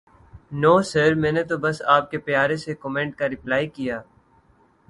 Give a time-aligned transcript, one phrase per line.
[0.61, 4.01] نو sir میں نے تو بس آپ کے پیارے سے کومینٹ کا رپلائے کیا